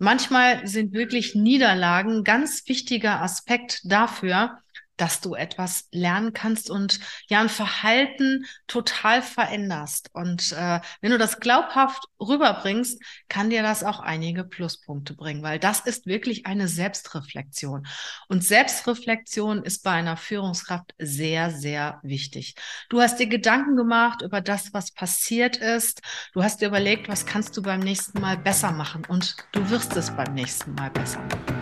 manchmal 0.00 0.66
sind 0.66 0.92
wirklich 0.92 1.34
Niederlagen 1.36 2.24
ganz 2.24 2.66
wichtiger 2.66 3.22
Aspekt 3.22 3.82
dafür, 3.84 4.58
dass 5.00 5.20
du 5.20 5.34
etwas 5.34 5.88
lernen 5.92 6.32
kannst 6.32 6.70
und 6.70 7.00
ja 7.28 7.40
ein 7.40 7.48
Verhalten 7.48 8.44
total 8.66 9.22
veränderst. 9.22 10.10
Und 10.12 10.52
äh, 10.52 10.80
wenn 11.00 11.10
du 11.10 11.18
das 11.18 11.40
glaubhaft 11.40 12.04
rüberbringst, 12.20 13.02
kann 13.28 13.50
dir 13.50 13.62
das 13.62 13.82
auch 13.82 14.00
einige 14.00 14.44
Pluspunkte 14.44 15.14
bringen, 15.14 15.42
weil 15.42 15.58
das 15.58 15.80
ist 15.80 16.06
wirklich 16.06 16.46
eine 16.46 16.68
Selbstreflexion. 16.68 17.86
Und 18.28 18.44
Selbstreflexion 18.44 19.62
ist 19.62 19.82
bei 19.82 19.92
einer 19.92 20.16
Führungskraft 20.16 20.94
sehr, 20.98 21.50
sehr 21.50 22.00
wichtig. 22.02 22.54
Du 22.88 23.00
hast 23.00 23.18
dir 23.18 23.26
Gedanken 23.26 23.76
gemacht 23.76 24.22
über 24.22 24.40
das, 24.40 24.74
was 24.74 24.90
passiert 24.90 25.56
ist. 25.56 26.02
Du 26.34 26.42
hast 26.42 26.60
dir 26.60 26.68
überlegt, 26.68 27.08
was 27.08 27.24
kannst 27.24 27.56
du 27.56 27.62
beim 27.62 27.80
nächsten 27.80 28.20
Mal 28.20 28.36
besser 28.36 28.72
machen 28.72 29.02
und 29.08 29.36
du 29.52 29.70
wirst 29.70 29.96
es 29.96 30.10
beim 30.10 30.34
nächsten 30.34 30.74
Mal 30.74 30.90
besser 30.90 31.20
machen. 31.20 31.59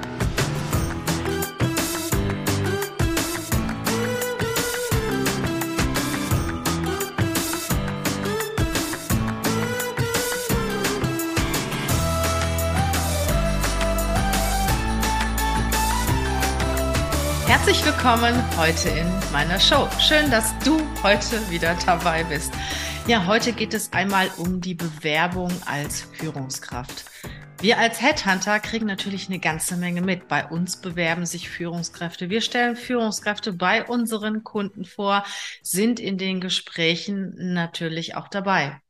Herzlich 17.69 17.85
willkommen 17.85 18.35
heute 18.57 18.89
in 18.89 19.07
meiner 19.31 19.61
Show. 19.61 19.87
Schön, 20.01 20.31
dass 20.31 20.59
du 20.61 20.81
heute 21.03 21.51
wieder 21.51 21.77
dabei 21.85 22.25
bist. 22.25 22.51
Ja, 23.07 23.27
heute 23.27 23.53
geht 23.53 23.75
es 23.75 23.93
einmal 23.93 24.31
um 24.39 24.63
die 24.63 24.73
Bewerbung 24.73 25.53
als 25.67 26.01
Führungskraft. 26.01 27.05
Wir 27.61 27.77
als 27.77 28.01
Headhunter 28.01 28.59
kriegen 28.61 28.87
natürlich 28.87 29.29
eine 29.29 29.39
ganze 29.39 29.77
Menge 29.77 30.01
mit. 30.01 30.29
Bei 30.29 30.47
uns 30.47 30.81
bewerben 30.81 31.27
sich 31.27 31.51
Führungskräfte. 31.51 32.31
Wir 32.31 32.41
stellen 32.41 32.75
Führungskräfte 32.75 33.53
bei 33.53 33.85
unseren 33.85 34.45
Kunden 34.45 34.87
vor, 34.87 35.23
sind 35.61 36.01
in 36.01 36.17
den 36.17 36.41
Gesprächen 36.41 37.53
natürlich 37.53 38.17
auch 38.17 38.29
dabei. 38.29 38.81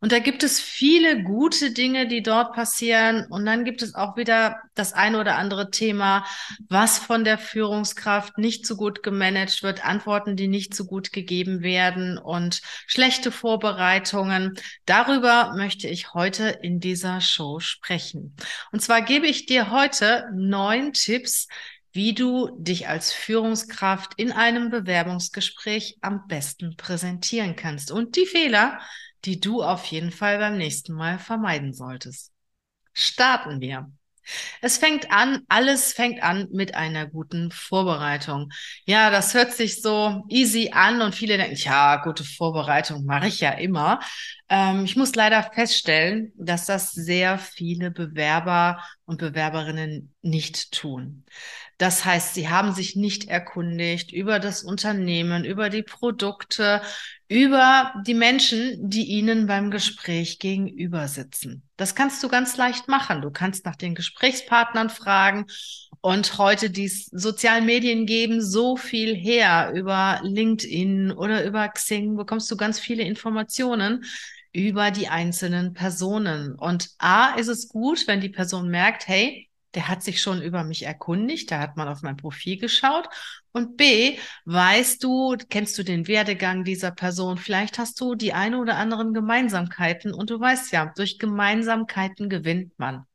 Und 0.00 0.12
da 0.12 0.18
gibt 0.18 0.42
es 0.42 0.60
viele 0.60 1.22
gute 1.22 1.72
Dinge, 1.72 2.08
die 2.08 2.22
dort 2.22 2.54
passieren. 2.54 3.26
Und 3.30 3.46
dann 3.46 3.64
gibt 3.64 3.82
es 3.82 3.94
auch 3.94 4.16
wieder 4.16 4.60
das 4.74 4.92
eine 4.92 5.20
oder 5.20 5.36
andere 5.36 5.70
Thema, 5.70 6.24
was 6.68 6.98
von 6.98 7.24
der 7.24 7.38
Führungskraft 7.38 8.38
nicht 8.38 8.66
so 8.66 8.76
gut 8.76 9.02
gemanagt 9.02 9.62
wird, 9.62 9.84
Antworten, 9.84 10.36
die 10.36 10.48
nicht 10.48 10.74
so 10.74 10.84
gut 10.84 11.12
gegeben 11.12 11.62
werden 11.62 12.18
und 12.18 12.60
schlechte 12.86 13.30
Vorbereitungen. 13.30 14.58
Darüber 14.86 15.54
möchte 15.56 15.88
ich 15.88 16.14
heute 16.14 16.48
in 16.62 16.80
dieser 16.80 17.20
Show 17.20 17.60
sprechen. 17.60 18.36
Und 18.72 18.80
zwar 18.80 19.02
gebe 19.02 19.26
ich 19.26 19.46
dir 19.46 19.70
heute 19.70 20.28
neun 20.34 20.92
Tipps, 20.92 21.48
wie 21.92 22.14
du 22.14 22.50
dich 22.58 22.88
als 22.88 23.12
Führungskraft 23.12 24.14
in 24.16 24.32
einem 24.32 24.70
Bewerbungsgespräch 24.70 25.98
am 26.00 26.26
besten 26.26 26.76
präsentieren 26.76 27.54
kannst. 27.54 27.90
Und 27.90 28.16
die 28.16 28.26
Fehler, 28.26 28.80
die 29.24 29.40
du 29.40 29.62
auf 29.62 29.84
jeden 29.86 30.10
Fall 30.10 30.38
beim 30.38 30.56
nächsten 30.56 30.92
Mal 30.92 31.18
vermeiden 31.18 31.72
solltest. 31.72 32.32
Starten 32.92 33.60
wir. 33.60 33.90
Es 34.60 34.78
fängt 34.78 35.10
an, 35.10 35.42
alles 35.48 35.92
fängt 35.92 36.22
an 36.22 36.48
mit 36.52 36.74
einer 36.74 37.06
guten 37.06 37.50
Vorbereitung. 37.50 38.50
Ja, 38.84 39.10
das 39.10 39.34
hört 39.34 39.52
sich 39.52 39.82
so 39.82 40.24
easy 40.28 40.70
an 40.72 41.02
und 41.02 41.14
viele 41.14 41.36
denken, 41.36 41.56
ja, 41.56 41.96
gute 41.96 42.24
Vorbereitung 42.24 43.04
mache 43.04 43.26
ich 43.28 43.40
ja 43.40 43.50
immer. 43.50 44.00
Ähm, 44.48 44.84
ich 44.84 44.96
muss 44.96 45.14
leider 45.14 45.42
feststellen, 45.42 46.32
dass 46.36 46.66
das 46.66 46.92
sehr 46.92 47.38
viele 47.38 47.90
Bewerber 47.90 48.82
und 49.06 49.18
Bewerberinnen 49.18 50.14
nicht 50.22 50.72
tun. 50.72 51.24
Das 51.78 52.04
heißt, 52.04 52.34
sie 52.34 52.48
haben 52.48 52.72
sich 52.72 52.94
nicht 52.94 53.28
erkundigt 53.28 54.12
über 54.12 54.38
das 54.38 54.62
Unternehmen, 54.62 55.44
über 55.44 55.68
die 55.68 55.82
Produkte, 55.82 56.80
über 57.32 57.94
die 58.06 58.12
Menschen, 58.12 58.90
die 58.90 59.04
ihnen 59.04 59.46
beim 59.46 59.70
Gespräch 59.70 60.38
gegenüber 60.38 61.08
sitzen. 61.08 61.62
Das 61.78 61.94
kannst 61.94 62.22
du 62.22 62.28
ganz 62.28 62.58
leicht 62.58 62.88
machen. 62.88 63.22
Du 63.22 63.30
kannst 63.30 63.64
nach 63.64 63.76
den 63.76 63.94
Gesprächspartnern 63.94 64.90
fragen 64.90 65.46
und 66.02 66.36
heute 66.36 66.68
die 66.68 66.88
sozialen 66.88 67.64
Medien 67.64 68.04
geben 68.04 68.42
so 68.42 68.76
viel 68.76 69.14
her. 69.14 69.72
Über 69.74 70.20
LinkedIn 70.22 71.10
oder 71.12 71.42
über 71.46 71.66
Xing 71.68 72.16
bekommst 72.16 72.50
du 72.50 72.56
ganz 72.58 72.78
viele 72.78 73.02
Informationen 73.02 74.04
über 74.52 74.90
die 74.90 75.08
einzelnen 75.08 75.72
Personen. 75.72 76.54
Und 76.54 76.90
A 76.98 77.34
ist 77.36 77.48
es 77.48 77.68
gut, 77.68 78.06
wenn 78.08 78.20
die 78.20 78.28
Person 78.28 78.68
merkt, 78.68 79.08
hey, 79.08 79.48
der 79.74 79.88
hat 79.88 80.02
sich 80.02 80.20
schon 80.20 80.42
über 80.42 80.64
mich 80.64 80.84
erkundigt, 80.84 81.50
da 81.50 81.58
hat 81.60 81.76
man 81.76 81.88
auf 81.88 82.02
mein 82.02 82.16
Profil 82.16 82.58
geschaut. 82.58 83.08
Und 83.52 83.76
B, 83.76 84.18
weißt 84.44 85.02
du, 85.02 85.36
kennst 85.48 85.78
du 85.78 85.82
den 85.82 86.08
Werdegang 86.08 86.64
dieser 86.64 86.90
Person? 86.90 87.38
Vielleicht 87.38 87.78
hast 87.78 88.00
du 88.00 88.14
die 88.14 88.32
eine 88.32 88.58
oder 88.58 88.76
anderen 88.76 89.14
Gemeinsamkeiten 89.14 90.12
und 90.14 90.30
du 90.30 90.38
weißt 90.40 90.72
ja, 90.72 90.92
durch 90.94 91.18
Gemeinsamkeiten 91.18 92.28
gewinnt 92.28 92.78
man. 92.78 93.06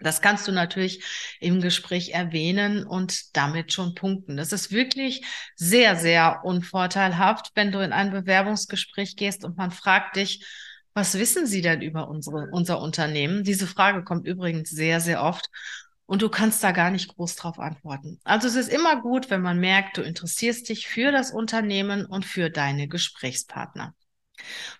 Das 0.00 0.22
kannst 0.22 0.48
du 0.48 0.52
natürlich 0.52 1.04
im 1.40 1.60
Gespräch 1.60 2.10
erwähnen 2.10 2.84
und 2.84 3.36
damit 3.36 3.72
schon 3.72 3.94
punkten. 3.94 4.36
Das 4.36 4.52
ist 4.52 4.72
wirklich 4.72 5.24
sehr, 5.56 5.94
sehr 5.96 6.40
unvorteilhaft, 6.44 7.50
wenn 7.54 7.70
du 7.70 7.84
in 7.84 7.92
ein 7.92 8.10
Bewerbungsgespräch 8.10 9.16
gehst 9.16 9.44
und 9.44 9.58
man 9.58 9.70
fragt 9.70 10.16
dich, 10.16 10.44
was 10.94 11.18
wissen 11.18 11.46
Sie 11.46 11.62
denn 11.62 11.82
über 11.82 12.08
unsere, 12.08 12.48
unser 12.50 12.80
Unternehmen? 12.80 13.44
Diese 13.44 13.66
Frage 13.66 14.04
kommt 14.04 14.26
übrigens 14.26 14.70
sehr, 14.70 15.00
sehr 15.00 15.22
oft 15.22 15.48
und 16.06 16.22
du 16.22 16.28
kannst 16.28 16.64
da 16.64 16.72
gar 16.72 16.90
nicht 16.90 17.14
groß 17.14 17.36
drauf 17.36 17.58
antworten. 17.58 18.18
Also 18.24 18.48
es 18.48 18.56
ist 18.56 18.68
immer 18.68 19.00
gut, 19.00 19.30
wenn 19.30 19.42
man 19.42 19.60
merkt, 19.60 19.96
du 19.96 20.02
interessierst 20.02 20.68
dich 20.68 20.88
für 20.88 21.12
das 21.12 21.30
Unternehmen 21.30 22.04
und 22.04 22.24
für 22.24 22.50
deine 22.50 22.88
Gesprächspartner. 22.88 23.94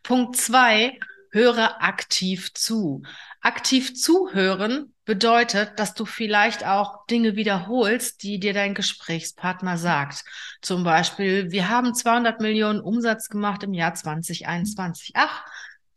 Punkt 0.03 0.37
zwei, 0.37 0.99
höre 1.31 1.83
aktiv 1.83 2.53
zu. 2.55 3.03
Aktiv 3.41 3.95
zuhören 3.95 4.93
bedeutet, 5.05 5.79
dass 5.79 5.95
du 5.95 6.05
vielleicht 6.05 6.67
auch 6.67 7.07
Dinge 7.07 7.37
wiederholst, 7.37 8.23
die 8.23 8.39
dir 8.39 8.53
dein 8.53 8.75
Gesprächspartner 8.75 9.77
sagt. 9.77 10.25
Zum 10.61 10.85
Beispiel, 10.85 11.51
wir 11.51 11.69
haben 11.69 11.95
200 11.95 12.41
Millionen 12.41 12.81
Umsatz 12.81 13.29
gemacht 13.29 13.63
im 13.63 13.73
Jahr 13.73 13.95
2021. 13.95 15.13
Ach, 15.15 15.45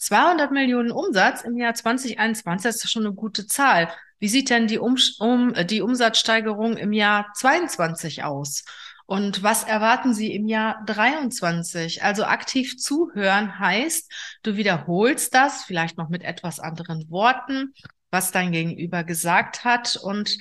200 0.03 0.51
Millionen 0.51 0.91
Umsatz 0.91 1.43
im 1.43 1.55
Jahr 1.55 1.73
2021, 1.73 2.63
das 2.63 2.83
ist 2.83 2.91
schon 2.91 3.05
eine 3.05 3.15
gute 3.15 3.47
Zahl. 3.47 3.89
Wie 4.19 4.27
sieht 4.27 4.49
denn 4.49 4.67
die, 4.67 4.77
um, 4.77 4.97
um, 5.19 5.53
die 5.67 5.81
Umsatzsteigerung 5.81 6.75
im 6.77 6.91
Jahr 6.91 7.31
22 7.35 8.23
aus? 8.23 8.65
Und 9.05 9.43
was 9.43 9.63
erwarten 9.63 10.13
Sie 10.13 10.33
im 10.33 10.47
Jahr 10.47 10.83
23? 10.85 12.03
Also 12.03 12.25
aktiv 12.25 12.77
zuhören 12.77 13.59
heißt, 13.59 14.11
du 14.43 14.55
wiederholst 14.55 15.33
das, 15.33 15.63
vielleicht 15.63 15.97
noch 15.97 16.09
mit 16.09 16.23
etwas 16.23 16.59
anderen 16.59 17.09
Worten, 17.09 17.73
was 18.11 18.31
dein 18.31 18.51
Gegenüber 18.51 19.03
gesagt 19.03 19.63
hat 19.63 19.95
und 19.95 20.37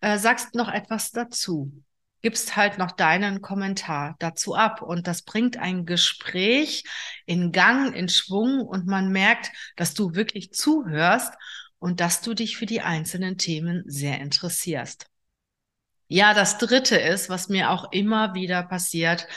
äh, 0.00 0.18
sagst 0.18 0.54
noch 0.54 0.68
etwas 0.68 1.10
dazu 1.10 1.83
gibst 2.24 2.56
halt 2.56 2.78
noch 2.78 2.90
deinen 2.90 3.42
Kommentar 3.42 4.16
dazu 4.18 4.54
ab. 4.54 4.80
Und 4.80 5.06
das 5.06 5.20
bringt 5.20 5.58
ein 5.58 5.84
Gespräch 5.84 6.84
in 7.26 7.52
Gang, 7.52 7.94
in 7.94 8.08
Schwung 8.08 8.62
und 8.62 8.86
man 8.86 9.12
merkt, 9.12 9.52
dass 9.76 9.92
du 9.92 10.14
wirklich 10.14 10.50
zuhörst 10.50 11.34
und 11.78 12.00
dass 12.00 12.22
du 12.22 12.32
dich 12.32 12.56
für 12.56 12.64
die 12.64 12.80
einzelnen 12.80 13.36
Themen 13.36 13.84
sehr 13.86 14.22
interessierst. 14.22 15.06
Ja, 16.08 16.32
das 16.32 16.56
dritte 16.56 16.96
ist, 16.96 17.28
was 17.28 17.50
mir 17.50 17.70
auch 17.70 17.92
immer 17.92 18.32
wieder 18.32 18.62
passiert, 18.62 19.28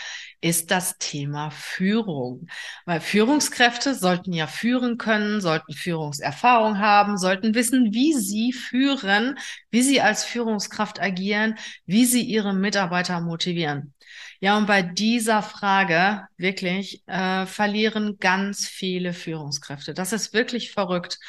ist 0.42 0.72
das 0.72 0.98
Thema 0.98 1.50
Führung. 1.52 2.48
Weil 2.86 3.02
Führungskräfte 3.02 3.96
sollten 3.96 4.34
ja 4.34 4.48
führen 4.48 4.98
können, 4.98 5.42
sollten 5.42 5.74
Führungserfahrung 5.74 6.80
haben, 6.80 7.18
sollten 7.18 7.56
wissen, 7.56 7.94
wie 7.94 8.14
sie 8.14 8.54
führen, 8.54 9.38
wie 9.72 9.82
sie 9.82 10.02
als 10.02 10.24
Führungskraft 10.24 11.02
agieren, 11.02 11.56
wie 11.86 12.06
sie 12.06 12.22
ihre 12.22 12.54
Mitarbeiter 12.54 13.20
motivieren. 13.22 13.94
Ja, 14.40 14.58
und 14.58 14.68
bei 14.68 14.84
dieser 14.84 15.42
Frage 15.42 16.28
wirklich 16.38 17.02
äh, 17.08 17.46
verlieren 17.48 18.18
ganz 18.20 18.68
viele 18.68 19.14
Führungskräfte. 19.14 19.94
Das 19.94 20.14
ist 20.14 20.34
wirklich 20.34 20.72
verrückt. 20.72 21.20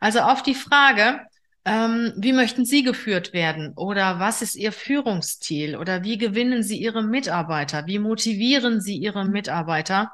Also 0.00 0.20
auf 0.20 0.42
die 0.42 0.54
Frage, 0.54 1.20
ähm, 1.64 2.12
wie 2.16 2.32
möchten 2.32 2.64
Sie 2.64 2.82
geführt 2.82 3.32
werden? 3.32 3.72
Oder 3.76 4.18
was 4.18 4.42
ist 4.42 4.54
Ihr 4.54 4.72
Führungsstil? 4.72 5.76
Oder 5.76 6.04
wie 6.04 6.18
gewinnen 6.18 6.62
Sie 6.62 6.78
Ihre 6.78 7.02
Mitarbeiter? 7.02 7.86
Wie 7.86 7.98
motivieren 7.98 8.80
Sie 8.80 8.96
Ihre 8.96 9.24
Mitarbeiter? 9.26 10.12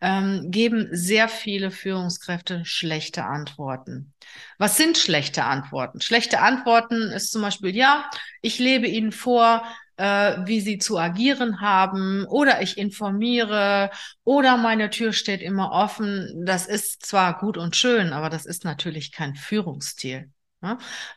Ähm, 0.00 0.50
geben 0.50 0.88
sehr 0.92 1.28
viele 1.28 1.70
Führungskräfte 1.72 2.64
schlechte 2.64 3.24
Antworten. 3.24 4.12
Was 4.56 4.76
sind 4.76 4.96
schlechte 4.96 5.44
Antworten? 5.44 6.00
Schlechte 6.00 6.40
Antworten 6.40 7.10
ist 7.10 7.32
zum 7.32 7.42
Beispiel, 7.42 7.74
ja, 7.74 8.08
ich 8.40 8.60
lebe 8.60 8.86
Ihnen 8.86 9.10
vor, 9.10 9.64
äh, 9.96 10.36
wie 10.46 10.60
Sie 10.60 10.78
zu 10.78 10.98
agieren 10.98 11.60
haben 11.60 12.24
oder 12.26 12.62
ich 12.62 12.78
informiere 12.78 13.90
oder 14.24 14.56
meine 14.56 14.90
Tür 14.90 15.12
steht 15.12 15.42
immer 15.42 15.72
offen. 15.72 16.44
Das 16.46 16.66
ist 16.66 17.04
zwar 17.04 17.38
gut 17.38 17.58
und 17.58 17.76
schön, 17.76 18.12
aber 18.12 18.30
das 18.30 18.46
ist 18.46 18.64
natürlich 18.64 19.12
kein 19.12 19.34
Führungsstil. 19.34 20.30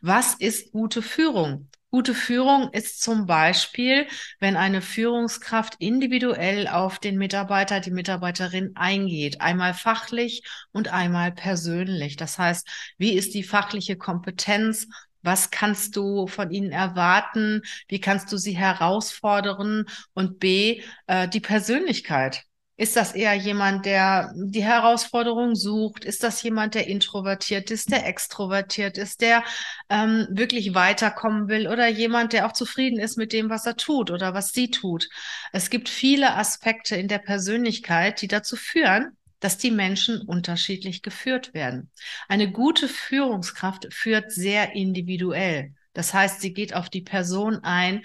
Was 0.02 0.36
ist 0.36 0.72
gute 0.72 1.02
Führung? 1.02 1.70
Gute 1.90 2.14
Führung 2.14 2.72
ist 2.72 3.02
zum 3.02 3.26
Beispiel, 3.26 4.08
wenn 4.40 4.56
eine 4.56 4.82
Führungskraft 4.82 5.76
individuell 5.80 6.68
auf 6.70 7.00
den 7.00 7.18
Mitarbeiter, 7.18 7.82
die 7.82 7.92
Mitarbeiterin 7.92 8.72
eingeht, 8.76 9.42
einmal 9.42 9.74
fachlich 9.74 10.44
und 10.72 10.94
einmal 10.94 11.34
persönlich. 11.34 12.16
Das 12.16 12.40
heißt, 12.40 12.66
wie 12.98 13.12
ist 13.14 13.34
die 13.34 13.44
fachliche 13.44 13.98
Kompetenz? 13.98 14.88
Was 15.22 15.52
kannst 15.52 15.98
du 15.98 16.28
von 16.28 16.52
ihnen 16.52 16.72
erwarten? 16.72 17.62
Wie 17.90 18.00
kannst 18.00 18.32
du 18.32 18.38
sie 18.38 18.56
herausfordern? 18.56 19.86
Und 20.14 20.40
B, 20.40 20.82
äh, 21.08 21.28
die 21.28 21.42
Persönlichkeit. 21.42 22.46
Ist 22.82 22.96
das 22.96 23.12
eher 23.12 23.36
jemand, 23.36 23.86
der 23.86 24.34
die 24.36 24.64
Herausforderung 24.64 25.54
sucht? 25.54 26.04
Ist 26.04 26.24
das 26.24 26.42
jemand, 26.42 26.74
der 26.74 26.88
introvertiert 26.88 27.70
ist, 27.70 27.92
der 27.92 28.08
extrovertiert 28.08 28.98
ist, 28.98 29.22
der 29.22 29.44
ähm, 29.88 30.26
wirklich 30.32 30.74
weiterkommen 30.74 31.48
will 31.48 31.68
oder 31.68 31.88
jemand, 31.88 32.34
der 32.34 32.48
auch 32.48 32.54
zufrieden 32.54 33.00
ist 33.00 33.20
mit 33.20 33.34
dem, 33.34 33.52
was 33.52 33.68
er 33.68 33.78
tut 33.78 34.10
oder 34.10 34.34
was 34.34 34.52
sie 34.54 34.72
tut? 34.72 35.10
Es 35.54 35.70
gibt 35.70 35.90
viele 35.90 36.34
Aspekte 36.36 36.96
in 36.96 37.08
der 37.08 37.20
Persönlichkeit, 37.20 38.20
die 38.20 38.28
dazu 38.28 38.56
führen, 38.56 39.16
dass 39.40 39.60
die 39.60 39.70
Menschen 39.70 40.20
unterschiedlich 40.20 41.04
geführt 41.04 41.54
werden. 41.54 41.92
Eine 42.30 42.52
gute 42.52 42.88
Führungskraft 42.88 43.94
führt 43.94 44.32
sehr 44.32 44.74
individuell. 44.74 45.76
Das 45.94 46.16
heißt, 46.16 46.42
sie 46.42 46.52
geht 46.52 46.74
auf 46.74 46.90
die 46.90 47.02
Person 47.02 47.60
ein 47.64 48.02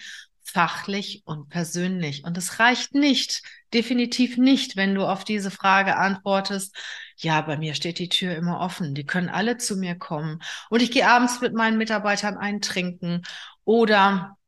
fachlich 0.57 1.21
und 1.27 1.51
persönlich. 1.51 2.25
Und 2.25 2.39
es 2.39 2.59
reicht 2.61 2.95
nicht, 2.95 3.43
definitiv 3.75 4.39
nicht, 4.39 4.75
wenn 4.75 4.95
du 4.95 5.05
auf 5.05 5.23
diese 5.23 5.51
Frage 5.51 5.99
antwortest, 5.99 6.75
ja, 7.19 7.43
bei 7.43 7.59
mir 7.59 7.75
steht 7.75 7.99
die 7.99 8.09
Tür 8.09 8.35
immer 8.35 8.61
offen, 8.61 8.95
die 8.95 9.05
können 9.05 9.29
alle 9.29 9.59
zu 9.59 9.77
mir 9.77 9.97
kommen 9.97 10.41
und 10.71 10.81
ich 10.81 10.91
gehe 10.91 11.07
abends 11.07 11.43
mit 11.43 11.53
meinen 11.53 11.77
Mitarbeitern 11.77 12.39
eintrinken 12.39 13.21
oder 13.65 14.39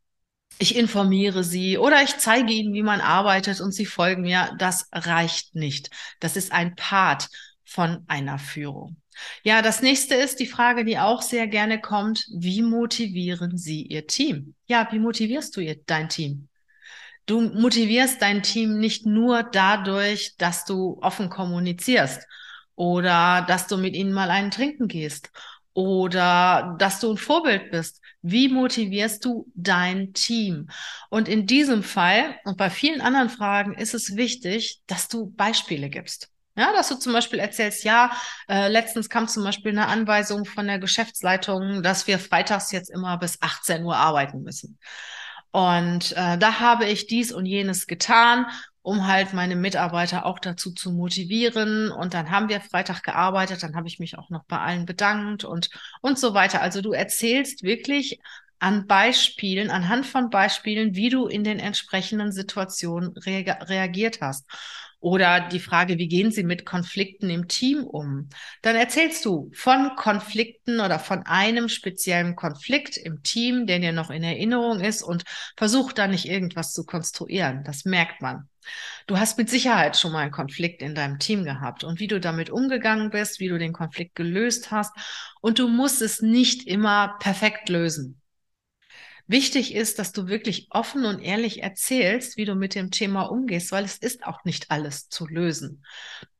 ich 0.59 0.77
informiere 0.77 1.45
sie 1.45 1.77
oder 1.77 2.03
ich 2.03 2.17
zeige 2.17 2.55
ihnen, 2.55 2.73
wie 2.73 2.83
man 2.83 3.03
arbeitet 3.03 3.61
und 3.61 3.73
sie 3.73 3.85
folgen 3.85 4.23
mir. 4.23 4.55
Das 4.57 4.89
reicht 4.93 5.55
nicht. 5.55 5.91
Das 6.21 6.37
ist 6.37 6.53
ein 6.53 6.75
Part 6.75 7.29
von 7.65 8.05
einer 8.09 8.39
Führung. 8.39 8.97
Ja, 9.43 9.62
das 9.62 9.82
nächste 9.82 10.15
ist 10.15 10.41
die 10.41 10.47
Frage, 10.47 10.85
die 10.85 10.99
auch 10.99 11.23
sehr 11.23 11.47
gerne 11.47 11.81
kommt. 11.81 12.26
Wie 12.32 12.62
motivieren 12.62 13.56
Sie 13.56 13.82
Ihr 13.82 14.06
Team? 14.06 14.55
Ja, 14.67 14.88
wie 14.91 14.99
motivierst 14.99 15.56
du 15.56 15.76
dein 15.87 16.09
Team? 16.09 16.49
Du 17.26 17.41
motivierst 17.41 18.23
dein 18.23 18.43
Team 18.43 18.79
nicht 18.79 19.05
nur 19.05 19.43
dadurch, 19.43 20.35
dass 20.38 20.65
du 20.65 20.99
offen 21.03 21.29
kommunizierst 21.29 22.26
oder 22.75 23.44
dass 23.47 23.67
du 23.67 23.76
mit 23.76 23.94
ihnen 23.94 24.12
mal 24.12 24.31
einen 24.31 24.50
trinken 24.50 24.88
gehst 24.88 25.31
oder 25.75 26.75
dass 26.79 27.00
du 27.00 27.11
ein 27.12 27.19
Vorbild 27.19 27.71
bist. 27.71 28.00
Wie 28.23 28.49
motivierst 28.49 29.25
du 29.25 29.47
dein 29.55 30.14
Team? 30.14 30.69
Und 31.11 31.29
in 31.29 31.47
diesem 31.47 31.82
Fall 31.82 32.37
und 32.44 32.56
bei 32.56 32.71
vielen 32.71 33.00
anderen 33.00 33.29
Fragen 33.29 33.75
ist 33.75 33.94
es 33.94 34.17
wichtig, 34.17 34.81
dass 34.87 35.09
du 35.09 35.31
Beispiele 35.31 35.91
gibst. 35.91 36.31
Ja, 36.59 36.73
dass 36.73 36.89
du 36.89 36.97
zum 36.97 37.13
Beispiel 37.13 37.39
erzählst, 37.39 37.85
ja, 37.85 38.11
äh, 38.49 38.67
letztens 38.67 39.09
kam 39.09 39.29
zum 39.29 39.45
Beispiel 39.45 39.71
eine 39.71 39.87
Anweisung 39.87 40.45
von 40.45 40.67
der 40.67 40.81
Geschäftsleitung, 40.81 41.85
dass 41.85 42.09
wir 42.09 42.19
freitags 42.19 42.73
jetzt 42.73 42.91
immer 42.91 43.17
bis 43.17 43.41
18 43.41 43.85
Uhr 43.85 43.97
arbeiten 43.97 44.43
müssen. 44.43 44.77
Und 45.53 46.13
äh, 46.17 46.37
da 46.37 46.59
habe 46.59 46.87
ich 46.87 47.07
dies 47.07 47.31
und 47.31 47.47
jenes 47.47 47.87
getan, 47.87 48.47
um 48.83 49.07
halt 49.07 49.35
meine 49.35 49.55
Mitarbeiter 49.55 50.27
auch 50.27 50.41
dazu 50.41 50.73
zu 50.73 50.91
motivieren. 50.91 51.93
Und 51.93 52.15
dann 52.15 52.29
haben 52.33 52.49
wir 52.49 52.61
Freitag 52.61 53.05
gearbeitet, 53.05 53.63
dann 53.63 53.77
habe 53.77 53.87
ich 53.87 54.01
mich 54.01 54.19
auch 54.19 54.29
noch 54.29 54.43
bei 54.47 54.59
allen 54.59 54.85
bedankt 54.85 55.45
und, 55.45 55.71
und 56.01 56.19
so 56.19 56.35
weiter. 56.35 56.61
Also 56.61 56.81
du 56.81 56.91
erzählst 56.91 57.63
wirklich 57.63 58.19
an 58.59 58.87
Beispielen, 58.87 59.71
anhand 59.71 60.07
von 60.07 60.31
Beispielen, 60.31 60.95
wie 60.95 61.11
du 61.11 61.27
in 61.27 61.45
den 61.45 61.59
entsprechenden 61.59 62.33
Situationen 62.33 63.17
rea 63.17 63.53
reagiert 63.65 64.21
hast. 64.21 64.47
Oder 65.01 65.49
die 65.49 65.61
Frage, 65.61 65.97
wie 65.99 66.09
gehen 66.09 66.33
Sie 66.33 66.43
mit 66.43 66.67
Konflikten 66.67 67.31
im 67.31 67.47
Team 67.47 67.85
um? 67.85 68.29
Dann 68.63 68.75
erzählst 68.75 69.25
du 69.25 69.49
von 69.55 69.95
Konflikten 69.95 70.81
oder 70.81 70.99
von 70.99 71.25
einem 71.25 71.69
speziellen 71.69 72.35
Konflikt 72.35 72.97
im 72.97 73.23
Team, 73.23 73.67
der 73.67 73.79
dir 73.79 73.93
noch 73.93 74.11
in 74.11 74.25
Erinnerung 74.25 74.81
ist 74.81 75.03
und 75.03 75.23
versuch 75.57 75.93
da 75.93 76.09
nicht 76.09 76.27
irgendwas 76.27 76.73
zu 76.73 76.85
konstruieren. 76.85 77.63
Das 77.63 77.85
merkt 77.85 78.23
man. 78.23 78.49
Du 79.07 79.19
hast 79.19 79.39
mit 79.39 79.49
Sicherheit 79.49 79.97
schon 79.97 80.13
mal 80.13 80.23
einen 80.23 80.31
Konflikt 80.33 80.83
in 80.83 80.97
deinem 80.97 81.21
Team 81.21 81.45
gehabt 81.45 81.85
und 81.85 82.01
wie 82.01 82.09
du 82.09 82.19
damit 82.19 82.51
umgegangen 82.51 83.11
bist, 83.11 83.39
wie 83.39 83.49
du 83.49 83.57
den 83.57 83.73
Konflikt 83.73 84.17
gelöst 84.17 84.73
hast. 84.73 84.93
Und 85.41 85.61
du 85.61 85.69
musst 85.69 86.03
es 86.03 86.23
nicht 86.23 86.67
immer 86.67 87.17
perfekt 87.21 87.69
lösen. 87.69 88.18
Wichtig 89.29 89.75
ist, 89.75 89.99
dass 89.99 90.13
du 90.13 90.27
wirklich 90.27 90.69
offen 90.71 91.05
und 91.05 91.21
ehrlich 91.21 91.63
erzählst, 91.63 92.39
wie 92.39 92.47
du 92.47 92.55
mit 92.55 92.75
dem 92.75 92.91
Thema 92.91 93.25
umgehst, 93.25 93.71
weil 93.73 93.85
es 93.85 93.99
ist 93.99 94.25
auch 94.25 94.45
nicht 94.45 94.71
alles 94.71 95.11
zu 95.11 95.27
lösen 95.27 95.85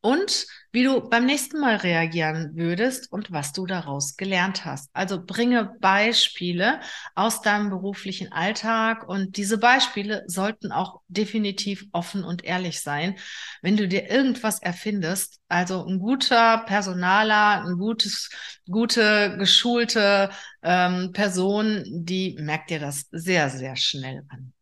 und 0.00 0.46
wie 0.70 0.84
du 0.84 1.08
beim 1.08 1.24
nächsten 1.26 1.60
Mal 1.60 1.76
reagieren 1.76 2.52
würdest 2.54 3.10
und 3.10 3.32
was 3.32 3.52
du 3.52 3.66
daraus 3.66 4.16
gelernt 4.16 4.64
hast. 4.64 4.90
Also 4.92 5.24
bringe 5.24 5.74
Beispiele 5.80 6.80
aus 7.14 7.40
deinem 7.40 7.70
beruflichen 7.70 8.30
Alltag 8.30 9.08
und 9.08 9.36
diese 9.36 9.58
Beispiele 9.58 10.24
sollten 10.26 10.70
auch 10.70 11.00
definitiv 11.08 11.86
offen 11.92 12.22
und 12.22 12.44
ehrlich 12.44 12.80
sein. 12.80 13.16
Wenn 13.62 13.76
du 13.76 13.88
dir 13.88 14.10
irgendwas 14.10 14.60
erfindest, 14.60 15.40
also 15.48 15.84
ein 15.86 15.98
guter 15.98 16.58
Personaler, 16.66 17.64
ein 17.66 17.76
gutes, 17.78 18.30
gute, 18.70 19.36
geschulte 19.38 20.30
ähm, 20.62 21.12
Person, 21.12 21.82
die 21.86 22.36
merkt 22.38 22.70
dir 22.70 22.78
das 22.78 23.06
sehr, 23.10 23.50
sehr 23.50 23.74
schnell 23.76 24.22
an. 24.28 24.52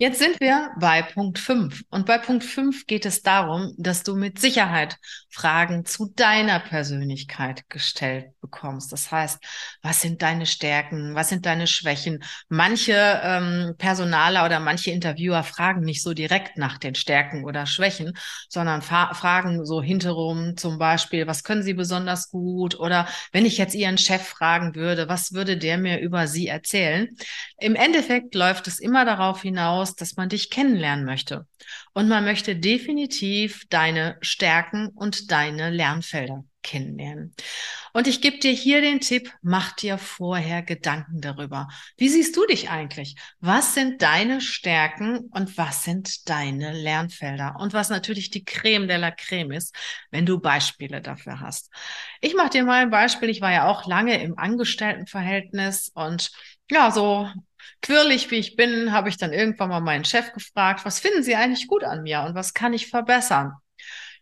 Jetzt 0.00 0.20
sind 0.20 0.38
wir 0.38 0.70
bei 0.78 1.02
Punkt 1.02 1.40
5. 1.40 1.82
Und 1.90 2.06
bei 2.06 2.18
Punkt 2.18 2.44
5 2.44 2.86
geht 2.86 3.04
es 3.04 3.22
darum, 3.22 3.74
dass 3.78 4.04
du 4.04 4.14
mit 4.14 4.38
Sicherheit 4.38 4.96
Fragen 5.28 5.84
zu 5.84 6.12
deiner 6.14 6.60
Persönlichkeit 6.60 7.68
gestellt 7.68 8.26
bekommst. 8.40 8.92
Das 8.92 9.10
heißt, 9.10 9.42
was 9.82 10.00
sind 10.00 10.22
deine 10.22 10.46
Stärken? 10.46 11.16
Was 11.16 11.30
sind 11.30 11.46
deine 11.46 11.66
Schwächen? 11.66 12.22
Manche 12.48 12.92
ähm, 13.24 13.74
Personaler 13.76 14.44
oder 14.44 14.60
manche 14.60 14.92
Interviewer 14.92 15.42
fragen 15.42 15.80
nicht 15.80 16.04
so 16.04 16.14
direkt 16.14 16.58
nach 16.58 16.78
den 16.78 16.94
Stärken 16.94 17.44
oder 17.44 17.66
Schwächen, 17.66 18.16
sondern 18.48 18.82
fragen 18.82 19.66
so 19.66 19.82
hinterrum 19.82 20.56
zum 20.56 20.78
Beispiel, 20.78 21.26
was 21.26 21.42
können 21.42 21.64
sie 21.64 21.74
besonders 21.74 22.30
gut? 22.30 22.78
Oder 22.78 23.08
wenn 23.32 23.44
ich 23.46 23.58
jetzt 23.58 23.74
ihren 23.74 23.98
Chef 23.98 24.22
fragen 24.22 24.76
würde, 24.76 25.08
was 25.08 25.32
würde 25.32 25.56
der 25.56 25.76
mir 25.76 25.98
über 25.98 26.28
sie 26.28 26.46
erzählen? 26.46 27.08
Im 27.58 27.74
Endeffekt 27.74 28.36
läuft 28.36 28.68
es 28.68 28.78
immer 28.78 29.04
darauf 29.04 29.42
hinaus, 29.42 29.87
aus, 29.88 29.94
dass 29.94 30.16
man 30.16 30.28
dich 30.28 30.50
kennenlernen 30.50 31.04
möchte. 31.04 31.46
Und 31.94 32.08
man 32.08 32.24
möchte 32.24 32.56
definitiv 32.56 33.66
deine 33.70 34.16
Stärken 34.20 34.88
und 34.88 35.30
deine 35.30 35.70
Lernfelder 35.70 36.44
kennenlernen. 36.62 37.34
Und 37.94 38.06
ich 38.06 38.20
gebe 38.20 38.38
dir 38.38 38.52
hier 38.52 38.82
den 38.82 39.00
Tipp, 39.00 39.32
mach 39.40 39.72
dir 39.72 39.96
vorher 39.96 40.62
Gedanken 40.62 41.20
darüber. 41.20 41.68
Wie 41.96 42.08
siehst 42.08 42.36
du 42.36 42.44
dich 42.46 42.68
eigentlich? 42.68 43.16
Was 43.40 43.74
sind 43.74 44.02
deine 44.02 44.40
Stärken 44.40 45.30
und 45.30 45.56
was 45.56 45.84
sind 45.84 46.28
deine 46.28 46.72
Lernfelder? 46.72 47.56
Und 47.58 47.72
was 47.72 47.88
natürlich 47.88 48.30
die 48.30 48.44
Creme 48.44 48.86
de 48.86 48.98
la 48.98 49.10
Creme 49.10 49.52
ist, 49.52 49.74
wenn 50.10 50.26
du 50.26 50.38
Beispiele 50.40 51.00
dafür 51.00 51.40
hast. 51.40 51.70
Ich 52.20 52.34
mache 52.34 52.50
dir 52.50 52.64
mal 52.64 52.82
ein 52.82 52.90
Beispiel. 52.90 53.30
Ich 53.30 53.40
war 53.40 53.52
ja 53.52 53.68
auch 53.68 53.86
lange 53.86 54.22
im 54.22 54.38
Angestelltenverhältnis 54.38 55.90
und 55.94 56.30
ja, 56.70 56.90
so 56.90 57.30
quirlig 57.82 58.30
wie 58.30 58.36
ich 58.36 58.56
bin, 58.56 58.92
habe 58.92 59.08
ich 59.08 59.16
dann 59.16 59.32
irgendwann 59.32 59.68
mal 59.68 59.80
meinen 59.80 60.04
Chef 60.04 60.32
gefragt, 60.32 60.84
was 60.84 61.00
finden 61.00 61.22
Sie 61.22 61.36
eigentlich 61.36 61.66
gut 61.66 61.84
an 61.84 62.02
mir 62.02 62.22
und 62.22 62.34
was 62.34 62.54
kann 62.54 62.72
ich 62.72 62.88
verbessern? 62.88 63.52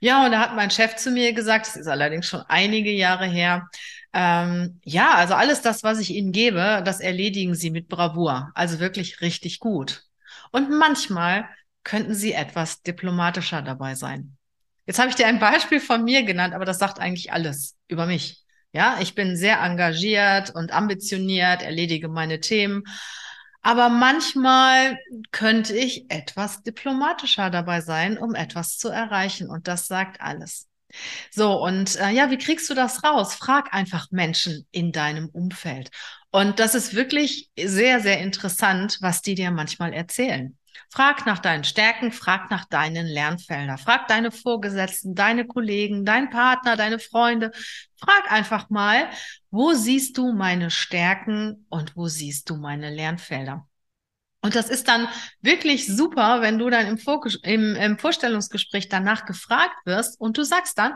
Ja, 0.01 0.27
und 0.27 0.33
da 0.33 0.41
hat 0.41 0.57
mein 0.57 0.71
Chef 0.71 0.97
zu 0.97 1.11
mir 1.11 1.33
gesagt, 1.33 1.67
das 1.67 1.77
ist 1.77 1.87
allerdings 1.87 2.27
schon 2.27 2.43
einige 2.49 2.91
Jahre 2.93 3.27
her, 3.27 3.69
ähm, 4.13 4.81
ja, 4.83 5.15
also 5.15 5.35
alles 5.35 5.61
das, 5.61 5.83
was 5.83 5.99
ich 5.99 6.11
Ihnen 6.11 6.33
gebe, 6.33 6.83
das 6.85 7.01
erledigen 7.01 7.55
Sie 7.55 7.71
mit 7.71 7.89
Bravour, 7.89 8.51
also 8.55 8.81
wirklich 8.81 9.21
richtig 9.21 9.59
gut. 9.59 10.05
Und 10.53 10.71
manchmal 10.71 11.49
könnten 11.85 12.15
Sie 12.15 12.33
etwas 12.33 12.83
diplomatischer 12.83 13.61
dabei 13.63 13.95
sein. 13.95 14.37
Jetzt 14.87 14.99
habe 14.99 15.11
ich 15.11 15.17
dir 15.17 15.27
ein 15.27 15.39
Beispiel 15.39 15.81
von 15.81 16.05
mir 16.05 16.23
genannt, 16.23 16.55
aber 16.55 16.65
das 16.65 16.79
sagt 16.79 16.99
eigentlich 16.99 17.33
alles 17.33 17.77
über 17.89 18.07
mich. 18.07 18.43
Ja, 18.73 18.99
ich 19.01 19.15
bin 19.15 19.37
sehr 19.37 19.61
engagiert 19.61 20.51
und 20.55 20.73
ambitioniert, 20.73 21.63
erledige 21.63 22.09
meine 22.09 22.41
Themen. 22.41 22.85
Aber 23.63 23.89
manchmal 23.89 24.99
könnte 25.33 25.77
ich 25.77 26.11
etwas 26.11 26.63
diplomatischer 26.63 27.51
dabei 27.51 27.81
sein, 27.81 28.19
um 28.19 28.35
etwas 28.35 28.79
zu 28.79 28.89
erreichen. 28.89 29.51
Und 29.51 29.69
das 29.69 29.87
sagt 29.87 30.21
alles. 30.21 30.69
So, 31.31 31.63
und 31.63 31.97
äh, 31.97 32.11
ja, 32.11 32.31
wie 32.31 32.39
kriegst 32.39 32.71
du 32.71 32.75
das 32.75 33.05
raus? 33.05 33.35
Frag 33.35 33.75
einfach 33.75 34.11
Menschen 34.11 34.67
in 34.71 34.93
deinem 34.93 35.29
Umfeld. 35.29 35.91
Und 36.31 36.59
das 36.61 36.75
ist 36.75 36.95
wirklich 36.95 37.51
sehr, 37.59 38.01
sehr 38.01 38.21
interessant, 38.21 38.99
was 39.01 39.23
die 39.23 39.35
dir 39.35 39.51
manchmal 39.51 39.93
erzählen. 39.93 40.57
Frag 40.91 41.27
nach 41.27 41.39
deinen 41.39 41.65
Stärken, 41.65 42.13
frag 42.13 42.51
nach 42.51 42.65
deinen 42.65 43.07
Lernfeldern, 43.07 43.79
frag 43.79 44.09
deine 44.09 44.31
Vorgesetzten, 44.31 45.15
deine 45.15 45.47
Kollegen, 45.47 46.05
deinen 46.05 46.31
Partner, 46.31 46.77
deine 46.77 46.99
Freunde. 46.99 47.53
Frag 47.97 48.31
einfach 48.31 48.71
mal, 48.71 49.09
wo 49.51 49.73
siehst 49.73 50.19
du 50.19 50.33
meine 50.33 50.71
Stärken 50.71 51.67
und 51.69 51.97
wo 51.97 52.09
siehst 52.09 52.51
du 52.51 52.57
meine 52.57 52.91
Lernfelder? 52.91 53.67
Und 54.43 54.55
das 54.55 54.69
ist 54.69 54.87
dann 54.87 55.09
wirklich 55.41 55.87
super, 55.87 56.41
wenn 56.41 56.59
du 56.59 56.71
dann 56.71 56.87
im, 56.87 56.99
im, 57.43 57.75
im 57.75 57.99
Vorstellungsgespräch 57.99 58.89
danach 58.89 59.25
gefragt 59.25 59.75
wirst 59.85 60.21
und 60.21 60.39
du 60.39 60.45
sagst 60.45 60.79
dann, 60.79 60.95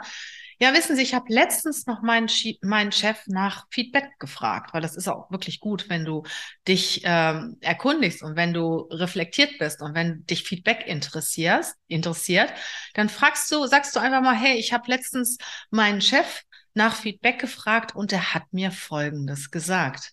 ja, 0.60 0.74
wissen 0.74 0.94
Sie, 0.94 1.02
ich 1.02 1.14
habe 1.14 1.32
letztens 1.32 1.86
noch 1.86 2.02
meinen, 2.02 2.28
meinen 2.60 2.92
Chef 2.92 3.26
nach 3.26 3.66
Feedback 3.70 4.18
gefragt, 4.18 4.74
weil 4.74 4.82
das 4.82 4.94
ist 4.94 5.08
auch 5.08 5.30
wirklich 5.30 5.58
gut, 5.58 5.88
wenn 5.88 6.04
du 6.04 6.22
dich 6.68 7.00
ähm, 7.04 7.56
erkundigst 7.60 8.22
und 8.22 8.36
wenn 8.36 8.52
du 8.52 8.80
reflektiert 8.90 9.58
bist 9.58 9.80
und 9.80 9.94
wenn 9.94 10.26
dich 10.26 10.42
Feedback 10.42 10.86
interessierst, 10.86 11.76
interessiert, 11.86 12.52
dann 12.92 13.08
fragst 13.08 13.50
du, 13.50 13.66
sagst 13.66 13.96
du 13.96 14.00
einfach 14.00 14.20
mal, 14.20 14.36
hey, 14.36 14.58
ich 14.58 14.72
habe 14.74 14.84
letztens 14.88 15.38
meinen 15.70 16.02
Chef 16.02 16.42
nach 16.74 16.94
Feedback 16.94 17.38
gefragt 17.38 17.96
und 17.96 18.12
er 18.12 18.34
hat 18.34 18.52
mir 18.52 18.70
Folgendes 18.70 19.50
gesagt. 19.50 20.12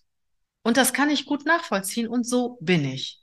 Und 0.62 0.78
das 0.78 0.92
kann 0.94 1.10
ich 1.10 1.26
gut 1.26 1.44
nachvollziehen 1.44 2.08
und 2.08 2.26
so 2.26 2.56
bin 2.60 2.84
ich. 2.84 3.20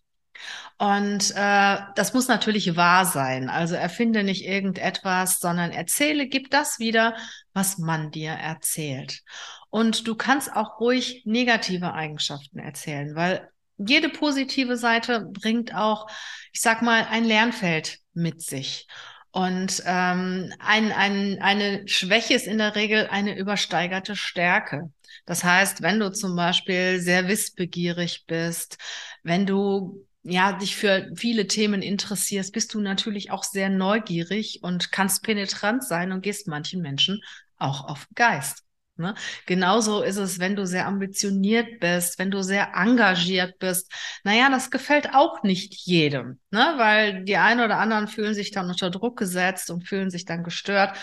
Und 0.78 1.32
äh, 1.36 1.78
das 1.96 2.14
muss 2.14 2.28
natürlich 2.28 2.76
wahr 2.76 3.06
sein. 3.06 3.50
Also 3.50 3.76
erfinde 3.76 4.24
nicht 4.24 4.46
irgendetwas, 4.46 5.40
sondern 5.40 5.72
erzähle, 5.72 6.28
gib 6.28 6.52
das 6.52 6.80
wieder, 6.80 7.16
was 7.54 7.78
man 7.78 8.12
dir 8.12 8.32
erzählt. 8.32 9.22
Und 9.70 10.08
du 10.08 10.16
kannst 10.16 10.54
auch 10.54 10.80
ruhig 10.80 11.24
negative 11.26 11.94
Eigenschaften 11.94 12.60
erzählen, 12.60 13.16
weil 13.16 13.50
jede 13.78 14.10
positive 14.10 14.78
Seite 14.78 15.28
bringt 15.32 15.74
auch, 15.76 16.08
ich 16.54 16.62
sag 16.62 16.82
mal, 16.82 17.08
ein 17.10 17.26
Lernfeld 17.26 18.00
mit 18.14 18.42
sich. 18.42 18.88
Und 19.32 19.84
ähm, 19.86 20.54
ein, 20.60 20.94
ein, 20.94 21.42
eine 21.42 21.86
Schwäche 21.88 22.36
ist 22.36 22.48
in 22.48 22.58
der 22.58 22.76
Regel 22.76 23.08
eine 23.12 23.38
übersteigerte 23.38 24.16
Stärke. 24.16 24.92
Das 25.26 25.44
heißt, 25.44 25.82
wenn 25.82 26.00
du 26.00 26.12
zum 26.12 26.36
Beispiel 26.36 27.00
sehr 27.00 27.28
wissbegierig 27.28 28.26
bist, 28.28 28.78
wenn 29.24 29.46
du 29.46 30.06
ja, 30.28 30.54
dich 30.54 30.76
für 30.76 31.12
viele 31.16 31.46
Themen 31.48 31.84
interessierst, 31.84 32.52
bist 32.52 32.74
du 32.74 32.82
natürlich 32.82 33.30
auch 33.30 33.44
sehr 33.44 33.70
neugierig 33.70 34.60
und 34.64 34.92
kannst 34.92 35.22
penetrant 35.24 35.84
sein 35.84 36.12
und 36.12 36.22
gehst 36.22 36.48
manchen 36.48 36.82
Menschen 36.82 37.22
auch 37.58 37.88
auf 37.88 38.08
Geist. 38.16 38.65
Ne? 38.98 39.14
Genauso 39.46 40.02
ist 40.02 40.16
es, 40.16 40.40
wenn 40.40 40.56
du 40.56 40.66
sehr 40.66 40.88
ambitioniert 40.88 41.82
bist, 41.82 42.18
wenn 42.18 42.32
du 42.32 42.42
sehr 42.42 42.76
engagiert 42.76 43.60
bist. 43.60 43.92
Naja, 44.24 44.50
das 44.50 44.72
gefällt 44.72 45.14
auch 45.14 45.44
nicht 45.44 45.74
jedem, 45.86 46.40
ne? 46.50 46.74
weil 46.78 47.26
die 47.26 47.36
einen 47.36 47.60
oder 47.60 47.78
anderen 47.78 48.08
fühlen 48.08 48.34
sich 48.34 48.52
dann 48.52 48.70
unter 48.70 48.90
Druck 48.90 49.18
gesetzt 49.18 49.70
und 49.70 49.86
fühlen 49.88 50.10
sich 50.10 50.24
dann 50.24 50.44
gestört. 50.44 50.98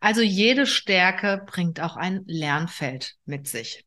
Also 0.00 0.22
jede 0.22 0.66
Stärke 0.66 1.42
bringt 1.46 1.80
auch 1.80 1.96
ein 1.96 2.24
Lernfeld 2.26 3.14
mit 3.26 3.46
sich. 3.46 3.84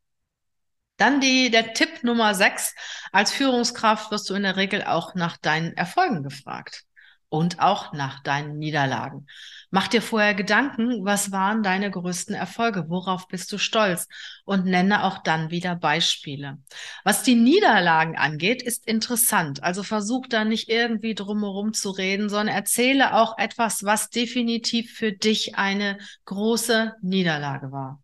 Dann 0.95 1.19
die, 1.19 1.49
der 1.49 1.73
Tipp 1.73 2.03
Nummer 2.03 2.35
sechs. 2.35 2.75
Als 3.11 3.31
Führungskraft 3.31 4.11
wirst 4.11 4.29
du 4.29 4.35
in 4.35 4.43
der 4.43 4.57
Regel 4.57 4.83
auch 4.83 5.15
nach 5.15 5.37
deinen 5.37 5.73
Erfolgen 5.73 6.23
gefragt 6.23 6.85
und 7.29 7.59
auch 7.59 7.93
nach 7.93 8.21
deinen 8.21 8.57
Niederlagen. 8.57 9.27
Mach 9.69 9.88
dir 9.88 10.01
vorher 10.01 10.33
Gedanken, 10.33 11.05
was 11.05 11.31
waren 11.31 11.62
deine 11.62 11.91
größten 11.91 12.33
Erfolge, 12.33 12.89
worauf 12.89 13.27
bist 13.27 13.51
du 13.51 13.59
stolz 13.59 14.07
und 14.45 14.65
nenne 14.65 15.03
auch 15.03 15.19
dann 15.19 15.51
wieder 15.51 15.75
Beispiele. 15.75 16.57
Was 17.03 17.21
die 17.21 17.36
Niederlagen 17.36 18.17
angeht, 18.17 18.63
ist 18.63 18.88
interessant. 18.88 19.62
Also 19.62 19.83
versuch 19.83 20.25
da 20.27 20.43
nicht 20.43 20.69
irgendwie 20.69 21.13
drumherum 21.13 21.74
zu 21.74 21.91
reden, 21.91 22.29
sondern 22.29 22.55
erzähle 22.55 23.13
auch 23.13 23.38
etwas, 23.38 23.83
was 23.83 24.09
definitiv 24.09 24.93
für 24.93 25.12
dich 25.12 25.55
eine 25.55 26.00
große 26.25 26.95
Niederlage 27.01 27.71
war. 27.71 28.01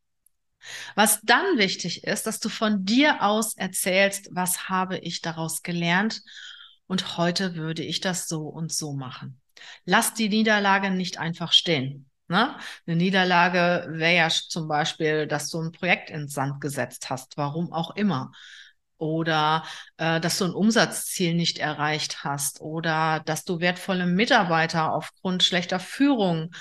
Was 0.96 1.22
dann 1.22 1.58
wichtig 1.58 2.04
ist, 2.04 2.28
dass 2.28 2.40
du 2.40 2.50
von 2.50 2.86
dir 2.86 3.24
aus 3.24 3.56
erzählst, 3.56 4.30
was 4.32 4.70
habe 4.70 4.98
ich 4.98 5.22
daraus 5.22 5.62
gelernt 5.64 6.22
und 6.88 7.18
heute 7.18 7.56
würde 7.56 7.84
ich 7.84 8.00
das 8.00 8.28
so 8.28 8.48
und 8.48 8.72
so 8.72 8.94
machen. 8.94 9.42
Lass 9.86 10.14
die 10.14 10.30
Niederlage 10.30 10.92
nicht 10.92 11.18
einfach 11.18 11.52
stehen. 11.52 12.10
Ne? 12.28 12.56
Eine 12.88 12.96
Niederlage 12.96 13.88
wäre 13.90 14.16
ja 14.16 14.30
zum 14.30 14.68
Beispiel, 14.68 15.28
dass 15.28 15.50
du 15.50 15.62
ein 15.62 15.72
Projekt 15.72 16.10
ins 16.10 16.34
Sand 16.34 16.60
gesetzt 16.60 17.10
hast, 17.10 17.38
warum 17.38 17.72
auch 17.72 17.96
immer. 17.96 18.32
Oder 18.98 19.64
äh, 19.98 20.20
dass 20.22 20.38
du 20.38 20.46
ein 20.46 20.54
Umsatzziel 20.54 21.36
nicht 21.36 21.60
erreicht 21.60 22.24
hast 22.24 22.62
oder 22.62 23.22
dass 23.26 23.44
du 23.44 23.60
wertvolle 23.60 24.06
Mitarbeiter 24.06 24.94
aufgrund 24.94 25.44
schlechter 25.44 25.80
Führung 25.80 26.52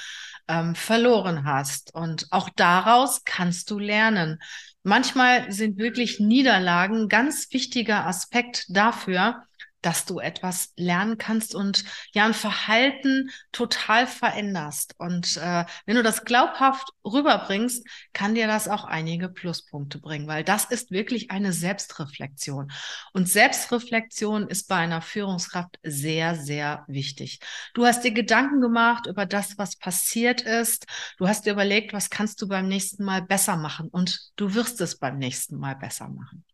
ähm, 0.49 0.75
verloren 0.75 1.45
hast. 1.45 1.95
Und 1.95 2.27
auch 2.31 2.51
daraus 2.57 3.23
kannst 3.25 3.71
du 3.71 3.79
lernen. 3.79 4.41
Manchmal 4.83 5.51
sind 5.51 5.79
wirklich 5.79 6.21
Niederlagen 6.21 7.09
ganz 7.09 7.51
wichtiger 7.53 8.07
Aspekt 8.07 8.67
dafür, 8.69 9.45
dass 9.85 10.07
du 10.07 10.19
etwas 10.19 10.73
lernen 10.77 11.19
kannst 11.19 11.55
und 11.55 11.85
ja 12.13 12.25
ein 12.25 12.33
Verhalten 12.33 13.31
total 13.53 14.07
veränderst. 14.07 14.95
Und 14.99 15.37
äh, 15.37 15.67
wenn 15.85 15.97
du 15.97 16.03
das 16.03 16.25
glaubhaft 16.25 16.89
rüberbringst, 17.05 17.87
kann 18.15 18.35
dir 18.35 18.47
das 18.47 18.67
auch 18.67 18.85
einige 18.85 19.29
Pluspunkte 19.29 19.99
bringen, 19.99 20.27
weil 20.27 20.43
das 20.43 20.65
ist 20.65 20.91
wirklich 20.91 21.31
eine 21.31 21.53
Selbstreflexion. 21.53 22.73
Und 23.13 23.29
Selbstreflexion 23.29 24.49
ist 24.49 24.69
bei 24.69 24.77
einer 24.77 25.03
Führungskraft 25.03 25.79
sehr, 25.83 26.35
sehr 26.35 26.85
wichtig. 26.89 27.41
Du 27.75 27.85
hast 27.85 28.05
dir 28.05 28.13
Gedanken 28.13 28.63
gemacht 28.63 29.07
über 29.07 29.27
das, 29.27 29.59
was 29.59 29.77
passiert 29.77 30.41
ist. 30.41 30.87
Du 31.19 31.29
hast 31.29 31.45
dir 31.45 31.53
überlegt, 31.53 31.93
was 31.93 32.09
kannst 32.09 32.41
du 32.41 32.49
beim 32.49 32.69
nächsten 32.69 33.05
Mal 33.05 33.21
besser 33.21 33.57
machen 33.57 33.89
und 33.89 34.31
du 34.37 34.55
wirst 34.55 34.81
es 34.81 34.99
beim 34.99 35.19
nächsten 35.19 35.59
Mal 35.59 35.77
besser 35.77 36.09
machen. 36.09 36.45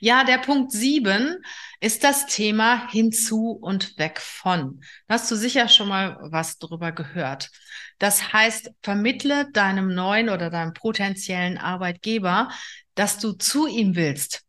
Ja, 0.00 0.24
der 0.24 0.38
Punkt 0.38 0.72
sieben 0.72 1.42
ist 1.80 2.04
das 2.04 2.26
Thema 2.26 2.88
hinzu 2.90 3.50
und 3.60 3.98
weg 3.98 4.20
von. 4.20 4.80
Da 5.06 5.14
hast 5.14 5.30
du 5.30 5.36
sicher 5.36 5.68
schon 5.68 5.88
mal 5.88 6.16
was 6.30 6.58
drüber 6.58 6.92
gehört. 6.92 7.50
Das 7.98 8.32
heißt, 8.32 8.70
vermittle 8.82 9.50
deinem 9.52 9.94
neuen 9.94 10.28
oder 10.30 10.50
deinem 10.50 10.72
potenziellen 10.72 11.58
Arbeitgeber, 11.58 12.50
dass 12.94 13.18
du 13.18 13.32
zu 13.32 13.66
ihm 13.66 13.94
willst 13.94 14.42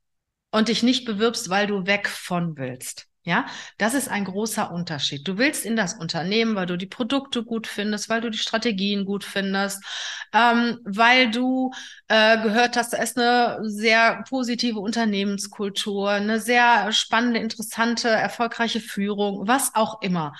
und 0.51 0.67
dich 0.67 0.83
nicht 0.83 1.05
bewirbst, 1.05 1.49
weil 1.49 1.67
du 1.67 1.85
weg 1.85 2.07
von 2.07 2.57
willst. 2.57 3.10
Ja, 3.23 3.45
das 3.77 3.93
ist 3.93 4.07
ein 4.09 4.25
großer 4.25 4.71
Unterschied. 4.71 5.27
Du 5.27 5.37
willst 5.37 5.63
in 5.63 5.75
das 5.75 5.93
Unternehmen, 5.93 6.55
weil 6.55 6.65
du 6.65 6.75
die 6.75 6.87
Produkte 6.87 7.43
gut 7.43 7.67
findest, 7.67 8.09
weil 8.09 8.19
du 8.19 8.31
die 8.31 8.39
Strategien 8.39 9.05
gut 9.05 9.23
findest, 9.23 9.83
ähm, 10.33 10.79
weil 10.85 11.29
du 11.29 11.71
äh, 12.07 12.41
gehört 12.41 12.77
hast, 12.77 12.93
da 12.93 12.97
ist 12.97 13.19
eine 13.19 13.59
sehr 13.61 14.23
positive 14.27 14.79
Unternehmenskultur, 14.79 16.09
eine 16.09 16.39
sehr 16.39 16.91
spannende, 16.93 17.39
interessante, 17.39 18.09
erfolgreiche 18.09 18.79
Führung, 18.79 19.47
was 19.47 19.75
auch 19.75 20.01
immer. 20.01 20.33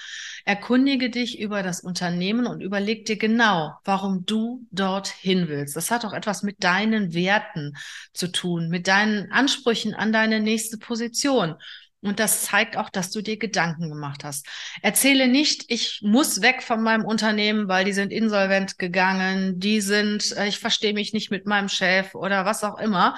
Erkundige 0.45 1.11
dich 1.11 1.39
über 1.39 1.61
das 1.61 1.81
Unternehmen 1.81 2.47
und 2.47 2.61
überleg 2.61 3.05
dir 3.05 3.17
genau, 3.17 3.73
warum 3.83 4.25
du 4.25 4.65
dorthin 4.71 5.47
willst. 5.47 5.75
Das 5.75 5.91
hat 5.91 6.03
auch 6.03 6.13
etwas 6.13 6.41
mit 6.41 6.63
deinen 6.63 7.13
Werten 7.13 7.75
zu 8.13 8.27
tun, 8.31 8.69
mit 8.69 8.87
deinen 8.87 9.31
Ansprüchen 9.31 9.93
an 9.93 10.11
deine 10.11 10.39
nächste 10.39 10.79
Position. 10.79 11.55
Und 12.01 12.19
das 12.19 12.43
zeigt 12.43 12.77
auch, 12.77 12.89
dass 12.89 13.11
du 13.11 13.21
dir 13.21 13.37
Gedanken 13.37 13.89
gemacht 13.89 14.23
hast. 14.23 14.47
Erzähle 14.81 15.27
nicht, 15.27 15.65
ich 15.67 15.99
muss 16.01 16.41
weg 16.41 16.63
von 16.63 16.81
meinem 16.81 17.05
Unternehmen, 17.05 17.67
weil 17.67 17.85
die 17.85 17.93
sind 17.93 18.11
insolvent 18.11 18.79
gegangen, 18.79 19.59
die 19.59 19.81
sind, 19.81 20.35
äh, 20.35 20.47
ich 20.47 20.57
verstehe 20.57 20.93
mich 20.93 21.13
nicht 21.13 21.29
mit 21.29 21.45
meinem 21.45 21.69
Chef 21.69 22.15
oder 22.15 22.43
was 22.45 22.63
auch 22.63 22.79
immer. 22.79 23.15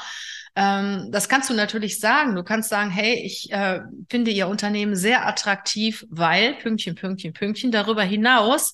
Ähm, 0.55 1.09
das 1.11 1.29
kannst 1.29 1.49
du 1.49 1.53
natürlich 1.53 1.99
sagen. 1.99 2.35
Du 2.35 2.43
kannst 2.43 2.69
sagen, 2.69 2.91
hey, 2.91 3.15
ich 3.23 3.51
äh, 3.51 3.79
finde 4.09 4.31
Ihr 4.31 4.47
Unternehmen 4.47 4.95
sehr 4.95 5.25
attraktiv, 5.27 6.05
weil 6.09 6.55
Pünktchen, 6.55 6.95
Pünktchen, 6.95 7.33
Pünktchen. 7.33 7.71
Darüber 7.71 8.03
hinaus 8.03 8.73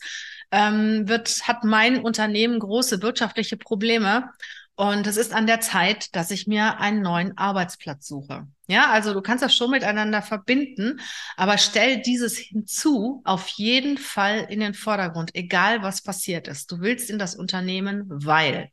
ähm, 0.52 1.08
wird, 1.08 1.48
hat 1.48 1.64
mein 1.64 2.04
Unternehmen 2.04 2.60
große 2.60 3.02
wirtschaftliche 3.02 3.58
Probleme. 3.58 4.30
Und 4.80 5.08
es 5.08 5.18
ist 5.18 5.34
an 5.34 5.46
der 5.46 5.60
Zeit, 5.60 6.16
dass 6.16 6.32
ich 6.32 6.48
mir 6.48 6.80
einen 6.80 7.02
neuen 7.02 7.38
Arbeitsplatz 7.38 8.08
suche. 8.08 8.48
Ja, 8.68 8.90
also 8.92 9.14
du 9.14 9.20
kannst 9.22 9.44
das 9.44 9.54
schon 9.54 9.72
miteinander 9.72 10.22
verbinden, 10.22 11.02
aber 11.36 11.58
stell 11.58 12.02
dieses 12.02 12.38
hinzu 12.38 13.22
auf 13.26 13.50
jeden 13.50 13.98
Fall 13.98 14.48
in 14.50 14.62
den 14.62 14.74
Vordergrund, 14.74 15.36
egal 15.36 15.84
was 15.84 16.02
passiert 16.02 16.48
ist. 16.48 16.72
Du 16.72 16.80
willst 16.80 17.10
in 17.10 17.20
das 17.20 17.36
Unternehmen, 17.36 18.06
weil. 18.08 18.72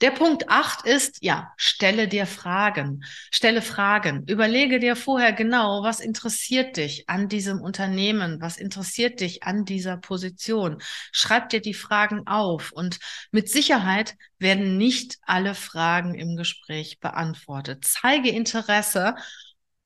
Der 0.00 0.12
Punkt 0.12 0.48
acht 0.48 0.86
ist, 0.86 1.18
ja, 1.20 1.52
stelle 1.56 2.08
dir 2.08 2.24
Fragen. 2.26 3.04
Stelle 3.30 3.60
Fragen. 3.60 4.24
Überlege 4.26 4.78
dir 4.78 4.96
vorher 4.96 5.32
genau, 5.32 5.82
was 5.82 6.00
interessiert 6.00 6.78
dich 6.78 7.08
an 7.08 7.28
diesem 7.28 7.60
Unternehmen? 7.60 8.40
Was 8.40 8.56
interessiert 8.56 9.20
dich 9.20 9.42
an 9.42 9.66
dieser 9.66 9.98
Position? 9.98 10.78
Schreib 11.12 11.50
dir 11.50 11.60
die 11.60 11.74
Fragen 11.74 12.26
auf 12.26 12.72
und 12.72 12.98
mit 13.30 13.50
Sicherheit 13.50 14.16
werden 14.38 14.78
nicht 14.78 15.18
alle 15.26 15.54
Fragen 15.54 16.14
im 16.14 16.36
Gespräch 16.36 16.98
beantwortet. 17.00 17.84
Zeige 17.84 18.30
Interesse 18.30 19.16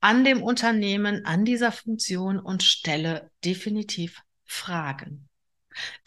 an 0.00 0.24
dem 0.24 0.44
Unternehmen, 0.44 1.24
an 1.24 1.44
dieser 1.44 1.72
Funktion 1.72 2.38
und 2.38 2.62
stelle 2.62 3.30
definitiv 3.44 4.22
Fragen. 4.44 5.28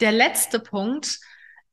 Der 0.00 0.12
letzte 0.12 0.60
Punkt, 0.60 1.18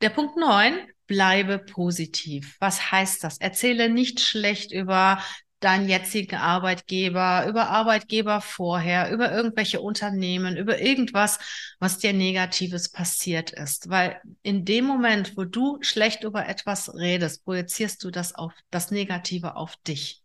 der 0.01 0.09
Punkt 0.09 0.35
neun, 0.35 0.75
bleibe 1.07 1.59
positiv. 1.59 2.55
Was 2.59 2.91
heißt 2.91 3.23
das? 3.23 3.37
Erzähle 3.37 3.89
nicht 3.89 4.19
schlecht 4.19 4.71
über 4.71 5.19
deinen 5.59 5.89
jetzigen 5.89 6.35
Arbeitgeber, 6.35 7.45
über 7.47 7.69
Arbeitgeber 7.69 8.41
vorher, 8.41 9.11
über 9.11 9.31
irgendwelche 9.31 9.81
Unternehmen, 9.81 10.57
über 10.57 10.79
irgendwas, 10.79 11.39
was 11.79 11.97
dir 11.97 12.13
Negatives 12.13 12.89
passiert 12.91 13.51
ist. 13.51 13.89
Weil 13.89 14.21
in 14.43 14.65
dem 14.65 14.85
Moment, 14.85 15.35
wo 15.37 15.43
du 15.43 15.79
schlecht 15.81 16.23
über 16.23 16.47
etwas 16.47 16.93
redest, 16.93 17.43
projizierst 17.45 18.03
du 18.03 18.11
das 18.11 18.35
auf 18.35 18.53
das 18.69 18.91
Negative 18.91 19.55
auf 19.55 19.75
dich. 19.87 20.21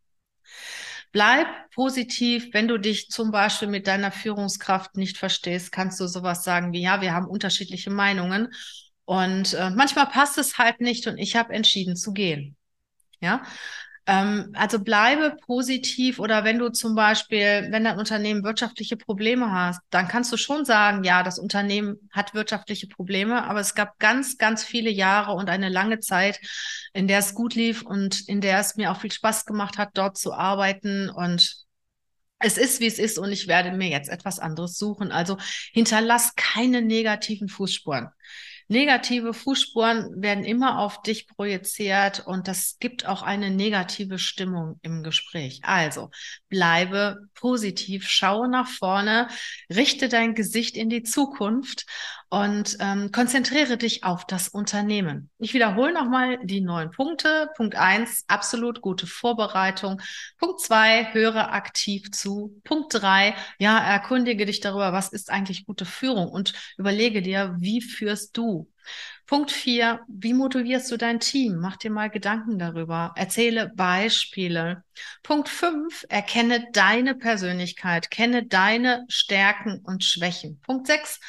Bleib 1.13 1.47
positiv. 1.75 2.51
Wenn 2.53 2.69
du 2.69 2.79
dich 2.79 3.09
zum 3.09 3.31
Beispiel 3.31 3.69
mit 3.69 3.87
deiner 3.87 4.13
Führungskraft 4.13 4.97
nicht 4.97 5.17
verstehst, 5.17 5.73
kannst 5.73 5.99
du 6.01 6.07
sowas 6.07 6.45
sagen 6.45 6.73
wie, 6.73 6.83
ja, 6.83 7.01
wir 7.01 7.15
haben 7.15 7.27
unterschiedliche 7.27 7.91
Meinungen 7.91 8.53
und 9.11 9.55
äh, 9.55 9.71
manchmal 9.71 10.07
passt 10.07 10.39
es 10.39 10.57
halt 10.57 10.81
nicht 10.81 11.09
und 11.09 11.19
ich 11.19 11.35
habe 11.35 11.53
entschieden 11.53 11.97
zu 11.97 12.13
gehen. 12.13 12.57
Ja, 13.19 13.43
ähm, 14.07 14.53
also 14.55 14.79
bleibe 14.79 15.37
positiv 15.45 16.21
oder 16.21 16.45
wenn 16.45 16.61
du 16.61 16.69
zum 16.69 16.95
Beispiel, 16.95 17.67
wenn 17.71 17.83
dein 17.83 17.99
Unternehmen 17.99 18.45
wirtschaftliche 18.45 18.97
Probleme 18.97 19.51
hast, 19.51 19.81
dann 19.91 20.07
kannst 20.07 20.33
du 20.33 20.37
schon 20.37 20.65
sagen, 20.65 21.03
ja, 21.03 21.25
das 21.25 21.41
Unternehmen 21.41 22.09
hat 22.13 22.35
wirtschaftliche 22.35 22.87
Probleme, 22.87 23.43
aber 23.49 23.59
es 23.59 23.75
gab 23.75 23.99
ganz, 23.99 24.39
ganz 24.39 24.63
viele 24.63 24.91
Jahre 24.91 25.33
und 25.33 25.51
eine 25.51 25.71
lange 25.71 25.99
Zeit, 25.99 26.39
in 26.93 27.09
der 27.09 27.19
es 27.19 27.35
gut 27.35 27.57
lief 27.57 27.83
und 27.83 28.29
in 28.29 28.41
der 28.41 28.61
es 28.61 28.77
mir 28.77 28.93
auch 28.93 29.01
viel 29.01 29.11
Spaß 29.11 29.45
gemacht 29.45 29.77
hat, 29.77 29.91
dort 29.95 30.19
zu 30.19 30.33
arbeiten 30.35 31.11
und 31.11 31.67
es 32.39 32.59
ist, 32.59 32.79
wie 32.79 32.87
es 32.87 33.01
ist 33.01 33.19
und 33.19 33.33
ich 33.33 33.49
werde 33.49 33.73
mir 33.73 33.89
jetzt 33.89 34.09
etwas 34.09 34.39
anderes 34.39 34.79
suchen. 34.79 35.11
Also 35.11 35.37
hinterlass 35.73 36.37
keine 36.37 36.81
negativen 36.81 37.49
Fußspuren. 37.49 38.11
Negative 38.71 39.35
Fußspuren 39.35 40.23
werden 40.23 40.45
immer 40.45 40.79
auf 40.79 41.03
dich 41.03 41.27
projiziert 41.27 42.25
und 42.25 42.47
das 42.47 42.77
gibt 42.79 43.05
auch 43.05 43.23
eine 43.23 43.51
negative 43.51 44.17
Stimmung 44.21 44.79
im 44.83 45.03
Gespräch. 45.03 45.59
Also 45.65 46.11
bleibe 46.49 47.19
positiv, 47.35 48.09
schaue 48.09 48.49
nach 48.49 48.69
vorne, 48.69 49.27
richte 49.75 50.09
dein 50.09 50.37
Gesicht 50.37 50.77
in 50.77 50.89
die 50.89 51.03
Zukunft 51.03 51.85
und 52.31 52.77
ähm, 52.81 53.13
konzentriere 53.13 53.77
dich 53.77 54.05
auf 54.05 54.25
das 54.27 54.49
Unternehmen. 54.49 55.31
Ich 55.39 55.53
wiederhole 55.53 55.93
nochmal 55.93 56.39
die 56.45 56.61
neun 56.61 56.91
Punkte. 56.91 57.49
Punkt 57.57 57.75
eins, 57.75 58.25
absolut 58.29 58.81
gute 58.81 59.07
Vorbereitung. 59.07 60.01
Punkt 60.39 60.61
zwei, 60.61 61.13
höre 61.13 61.53
aktiv 61.53 62.11
zu. 62.13 62.59
Punkt 62.65 62.95
drei, 62.95 63.35
ja, 63.59 63.79
erkundige 63.79 64.47
dich 64.47 64.61
darüber, 64.61 64.93
was 64.93 65.09
ist 65.09 65.31
eigentlich 65.31 65.67
gute 65.67 65.85
Führung 65.85 66.29
und 66.29 66.55
überlege 66.79 67.21
dir, 67.21 67.55
wie 67.59 67.83
führst 67.83 68.37
du 68.37 68.71
Punkt 69.27 69.53
vier, 69.53 70.01
wie 70.09 70.35
motivierst 70.35 70.91
du 70.91 70.97
dein 70.97 71.21
Team? 71.21 71.57
Mach 71.61 71.77
dir 71.77 71.91
mal 71.93 72.11
Gedanken 72.11 72.59
darüber. 72.59 73.13
Erzähle 73.15 73.71
Beispiele. 73.77 74.83
Punkt 75.23 75.49
fünf, 75.49 76.05
erkenne 76.09 76.67
deine 76.73 77.15
Persönlichkeit, 77.15 78.11
kenne 78.11 78.47
deine 78.47 79.05
Stärken 79.09 79.83
und 79.85 80.05
Schwächen. 80.05 80.61
Punkt 80.63 80.89
sechs, 80.89 81.21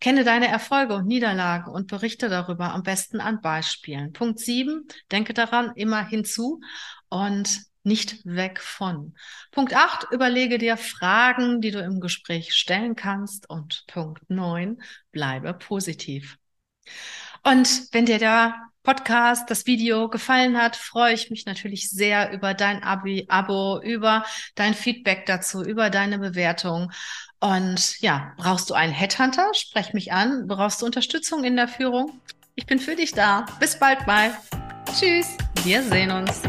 Kenne 0.00 0.24
deine 0.24 0.48
Erfolge 0.48 0.94
und 0.94 1.06
Niederlagen 1.06 1.70
und 1.72 1.88
berichte 1.88 2.28
darüber 2.28 2.72
am 2.72 2.82
besten 2.82 3.20
an 3.20 3.40
Beispielen. 3.40 4.12
Punkt 4.12 4.38
sieben, 4.38 4.86
denke 5.10 5.34
daran, 5.34 5.72
immer 5.74 6.06
hinzu 6.06 6.60
und 7.08 7.62
nicht 7.82 8.24
weg 8.24 8.60
von. 8.60 9.16
Punkt 9.50 9.74
acht, 9.74 10.06
überlege 10.10 10.58
dir 10.58 10.76
Fragen, 10.76 11.60
die 11.60 11.70
du 11.70 11.80
im 11.80 12.00
Gespräch 12.00 12.54
stellen 12.54 12.96
kannst. 12.96 13.48
Und 13.48 13.84
Punkt 13.88 14.28
neun, 14.28 14.82
bleibe 15.10 15.54
positiv. 15.54 16.38
Und 17.42 17.92
wenn 17.92 18.06
dir 18.06 18.18
der 18.18 18.54
Podcast, 18.82 19.50
das 19.50 19.66
Video 19.66 20.08
gefallen 20.08 20.56
hat, 20.56 20.74
freue 20.74 21.12
ich 21.12 21.30
mich 21.30 21.44
natürlich 21.44 21.90
sehr 21.90 22.32
über 22.32 22.54
dein 22.54 22.82
Abi 22.82 23.26
Abo, 23.28 23.80
über 23.82 24.24
dein 24.54 24.72
Feedback 24.72 25.26
dazu, 25.26 25.62
über 25.62 25.90
deine 25.90 26.18
Bewertung. 26.18 26.90
Und 27.40 28.00
ja, 28.00 28.32
brauchst 28.38 28.70
du 28.70 28.74
einen 28.74 28.92
Headhunter? 28.92 29.52
Sprech 29.52 29.92
mich 29.92 30.12
an. 30.12 30.46
Brauchst 30.46 30.80
du 30.80 30.86
Unterstützung 30.86 31.44
in 31.44 31.56
der 31.56 31.68
Führung? 31.68 32.20
Ich 32.54 32.66
bin 32.66 32.78
für 32.78 32.96
dich 32.96 33.12
da. 33.12 33.46
Bis 33.60 33.78
bald 33.78 34.06
mal. 34.06 34.32
Tschüss. 34.98 35.36
Wir 35.64 35.82
sehen 35.82 36.10
uns. 36.10 36.42